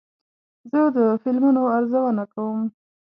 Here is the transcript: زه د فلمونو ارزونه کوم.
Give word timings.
زه 0.71 0.81
د 0.95 0.97
فلمونو 1.21 1.61
ارزونه 1.77 2.23
کوم. 2.33 2.59